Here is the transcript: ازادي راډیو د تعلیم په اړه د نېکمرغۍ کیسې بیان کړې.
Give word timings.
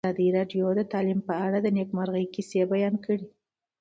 ازادي 0.07 0.27
راډیو 0.37 0.65
د 0.75 0.81
تعلیم 0.93 1.19
په 1.27 1.33
اړه 1.45 1.57
د 1.61 1.67
نېکمرغۍ 1.77 2.25
کیسې 2.35 2.61
بیان 2.73 2.95
کړې. 3.05 3.25